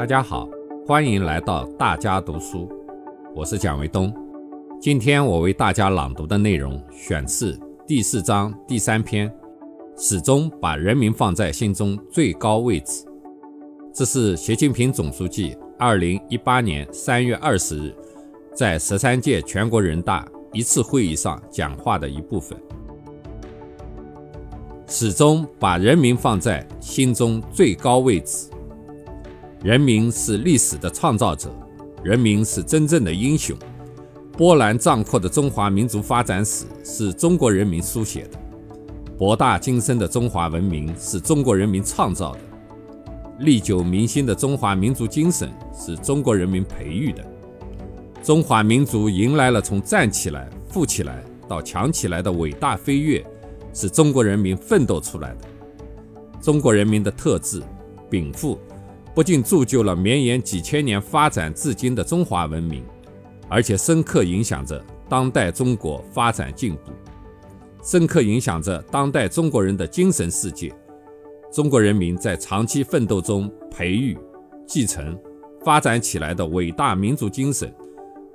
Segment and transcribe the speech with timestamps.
[0.00, 0.48] 大家好，
[0.86, 2.66] 欢迎来到大家读书，
[3.36, 4.10] 我是蒋维东。
[4.80, 9.30] 今天我为大家朗读的内容选自第四章第三篇，
[9.98, 13.04] 始终把人民放在心中最高位置。
[13.92, 17.94] 这是习近平总书记二零一八年三月二十日
[18.54, 22.58] 在十三届全国人大一次会议上讲话的一部分。
[24.86, 28.48] 始终把人民放在心中最高位置。
[29.62, 31.50] 人民是历史的创造者，
[32.02, 33.54] 人民是真正的英雄。
[34.32, 38.38] 波澜壮阔的中华民族发展史是中国人民书写的，
[39.18, 42.40] 博大精深的中华文明是中国人民创造的，
[43.40, 47.22] 历久弥新的中华民族精神是中国人民培育的。
[48.22, 53.22] 中华民族迎来了从站起来、富起来到强起来的伟大飞跃，
[53.74, 55.40] 是中国人民奋斗出来的。
[56.40, 57.62] 中国人民的特质
[58.08, 58.58] 禀赋。
[59.14, 62.84] 不仅铸就了绵延几千年发展至今的中华文明，
[63.48, 66.92] 而且深刻影响着当代中国发展进步，
[67.82, 70.72] 深刻影响着当代中国人的精神世界。
[71.52, 74.16] 中国人民在长期奋斗中培育、
[74.64, 75.18] 继承、
[75.64, 77.74] 发展起来的伟大民族精神，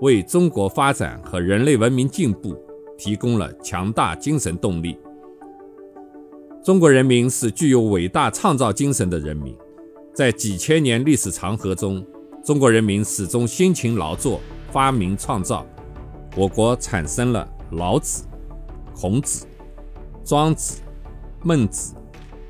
[0.00, 2.56] 为中国发展和人类文明进步
[2.96, 4.98] 提供了强大精神动力。
[6.64, 9.54] 中国人民是具有伟大创造精神的人民。
[10.14, 12.04] 在几千年历史长河中，
[12.44, 15.64] 中国人民始终辛勤劳作、发明创造，
[16.36, 18.24] 我国产生了老子、
[18.94, 19.46] 孔子、
[20.22, 20.82] 庄子、
[21.42, 21.94] 孟子、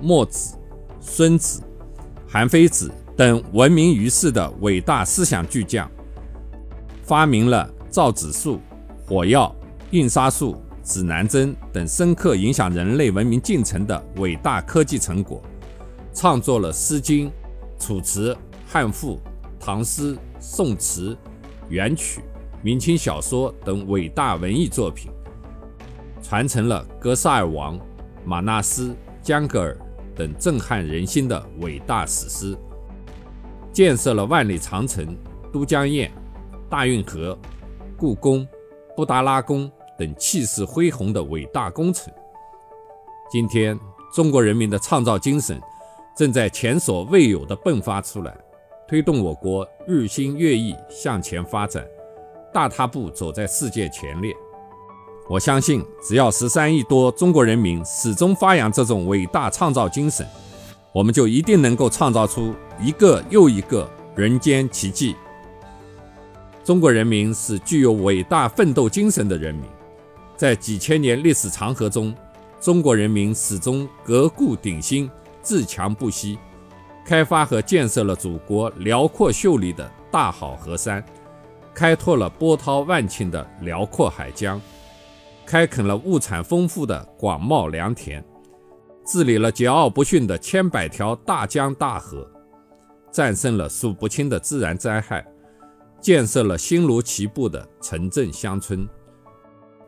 [0.00, 0.56] 墨子、
[1.02, 1.62] 孙子、
[2.26, 5.86] 韩非子等闻名于世的伟大思想巨匠，
[7.02, 8.58] 发明了造纸术、
[9.06, 9.54] 火药、
[9.90, 15.42] 印刷术、指南针等深刻影响人类文明进程的伟大科技成果，
[16.14, 17.28] 创作了《诗经》。
[17.80, 18.36] 楚辞、
[18.68, 19.18] 汉赋、
[19.58, 21.16] 唐诗、宋词、
[21.70, 22.20] 元曲、
[22.62, 25.10] 明清小说等伟大文艺作品，
[26.22, 27.80] 传承了格萨尔王、
[28.24, 29.76] 马纳斯、江格尔
[30.14, 32.56] 等震撼人心的伟大史诗，
[33.72, 35.16] 建设了万里长城、
[35.50, 36.08] 都江堰、
[36.68, 37.36] 大运河、
[37.96, 38.46] 故宫、
[38.94, 42.12] 布达拉宫等气势恢宏的伟大工程。
[43.30, 43.78] 今天，
[44.12, 45.60] 中国人民的创造精神。
[46.20, 48.36] 正在前所未有的迸发出来，
[48.86, 51.82] 推动我国日新月异向前发展，
[52.52, 54.30] 大踏步走在世界前列。
[55.30, 60.26] 我相信，只要十三亿多中国人民始终发扬这种伟大创造精神，
[60.92, 65.16] 我们就一定能够创造出一个又一个人间奇迹。
[66.62, 69.64] 中国人民是具有伟大奋斗精神的人民，
[70.36, 72.14] 在几千年历史长河中，
[72.60, 75.10] 中国人民始终革故鼎新。
[75.42, 76.38] 自强不息，
[77.04, 81.04] 开发和建设了祖国辽阔秀丽的大好河山，
[81.74, 84.60] 开拓了波涛万顷的辽阔海疆，
[85.46, 88.24] 开垦了物产丰富的广袤良田，
[89.06, 92.28] 治理了桀骜不驯的千百条大江大河，
[93.10, 95.26] 战胜了数不清的自然灾害，
[96.00, 98.88] 建设了星罗棋布的城镇乡村，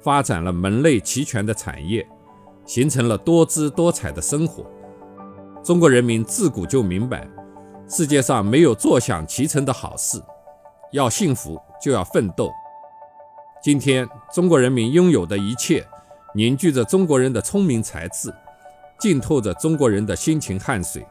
[0.01, 2.07] 发展了门类齐全的产业，
[2.65, 4.65] 形成了多姿多彩的生活。
[5.63, 7.25] 中国人民自古就明白，
[7.89, 10.21] 世界上没有坐享其成的好事，
[10.91, 12.51] 要幸福就要奋斗。
[13.63, 15.87] 今天，中国人民拥有的一切，
[16.35, 18.35] 凝聚着中国人的聪明才智，
[18.99, 21.07] 浸透着中国人的辛勤汗水，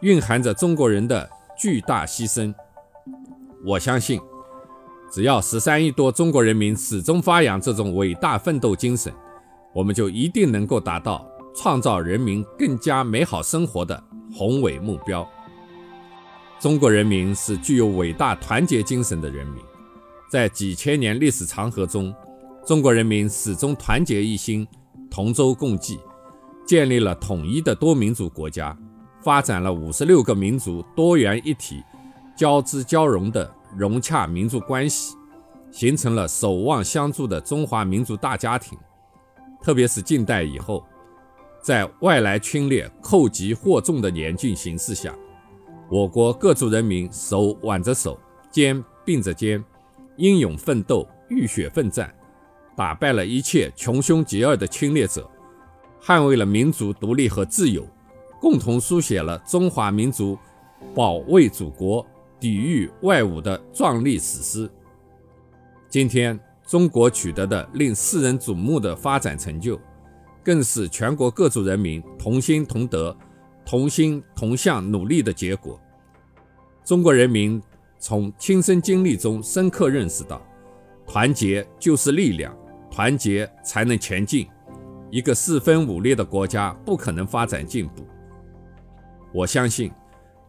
[0.00, 2.52] 蕴含着中国人的巨大牺牲。
[3.64, 4.20] 我相信，
[5.12, 9.12] 只要十三亿多中国人民始终发扬这种伟大奋斗精神，
[9.72, 11.24] 我们就一定能够达到。
[11.54, 14.02] 创造人民更加美好生活的
[14.32, 15.28] 宏伟目标。
[16.58, 19.62] 中国人民是具有伟大团结精神的人民，
[20.30, 22.14] 在几千年历史长河中，
[22.64, 24.66] 中国人民始终团结一心，
[25.10, 25.98] 同舟共济，
[26.64, 28.76] 建立了统一的多民族国家，
[29.20, 31.82] 发展了五十六个民族多元一体、
[32.36, 35.16] 交织交融的融洽民族关系，
[35.72, 38.78] 形成了守望相助的中华民族大家庭。
[39.60, 40.84] 特别是近代以后。
[41.62, 45.16] 在外来侵略寇急惑众的严峻形势下，
[45.88, 48.18] 我国各族人民手挽着手，
[48.50, 49.64] 肩并着肩，
[50.16, 52.12] 英勇奋斗，浴血奋战，
[52.76, 55.30] 打败了一切穷凶极恶的侵略者，
[56.02, 57.86] 捍卫了民族独立和自由，
[58.40, 60.36] 共同书写了中华民族
[60.92, 62.04] 保卫祖国、
[62.40, 64.68] 抵御外侮的壮丽史诗。
[65.88, 66.36] 今天，
[66.66, 69.78] 中国取得的令世人瞩目的发展成就。
[70.44, 73.16] 更是全国各族人民同心同德、
[73.64, 75.80] 同心同向努力的结果。
[76.84, 77.62] 中国人民
[77.98, 80.42] 从亲身经历中深刻认识到，
[81.06, 82.56] 团结就是力量，
[82.90, 84.48] 团结才能前进。
[85.10, 88.04] 一个四分五裂的国家不可能发展进步。
[89.32, 89.92] 我相信，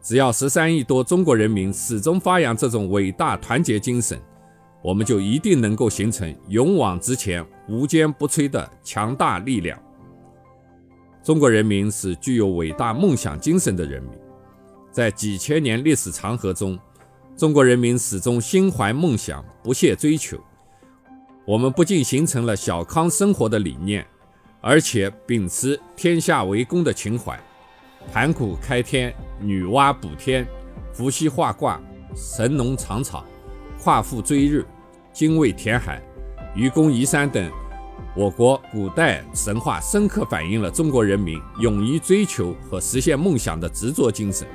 [0.02, 4.20] 只要十三亿多中国人民始终发扬这种伟大团结精神，
[4.84, 9.82] 我们就一定能够形成勇往直前、无坚不摧的强大力量。
[11.24, 14.12] 中国人民是具有伟大梦想精神的人民。
[14.92, 16.78] 在几千年历史长河中，
[17.38, 20.38] 中国人民始终心怀梦想，不懈追求。
[21.46, 24.06] 我们不仅形成了小康生活的理念，
[24.60, 27.40] 而且秉持天下为公的情怀，
[28.12, 30.46] 盘古开天，女娲补天，
[30.92, 31.82] 伏羲画卦，
[32.16, 33.26] 神农尝草，
[33.82, 34.66] 夸父追日，
[35.14, 36.02] 精卫填海，
[36.56, 37.48] 愚公移山等，
[38.16, 44.48] 我国古代神话深刻反映了中国人民勇于追求和实现梦想的执着精神。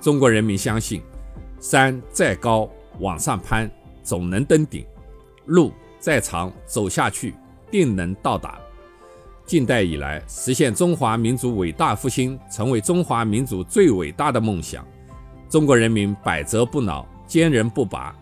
[0.00, 1.02] 中国人民相信，
[1.58, 2.70] 山再高
[3.00, 3.68] 往上攀，
[4.00, 4.84] 总能登顶；
[5.46, 7.34] 路再长走下去，
[7.68, 8.60] 定能到达。
[9.44, 14.86] 近代以来，实现中华民族伟大复兴，成为中华民族最伟大的梦想。
[15.48, 18.14] 中国人民百折不挠、坚韧不拔，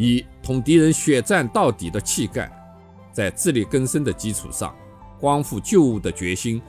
[0.00, 2.48] 以同敌人血战到底的气概，
[3.12, 4.72] 在自力更生的基础上，
[5.18, 6.62] 光复旧物的决心，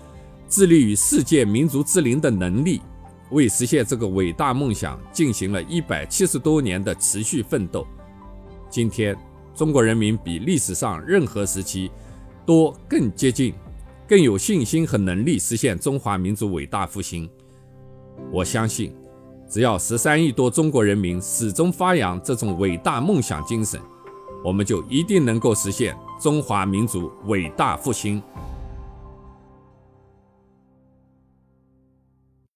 [0.48, 2.81] 致力于世界民族之林的能力。
[3.30, 7.86] 为实现这个伟大梦想，进行了一百七十多年的持续奋斗。
[8.68, 9.16] 今天，
[9.54, 11.92] 中国人民比历史上任何时期
[12.48, 13.54] 都更接近、
[14.08, 17.30] 更有信心和能力实现中华民族伟大复兴。
[18.31, 18.92] 我相信，
[19.50, 23.81] 只要十三亿多中国人民始终发扬这种伟大梦想精神，
[24.46, 28.22] 我们就一定能够实现中华民族伟大复兴。